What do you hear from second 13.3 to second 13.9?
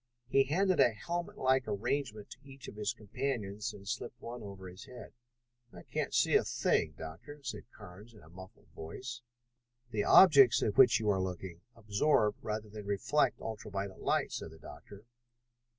ultra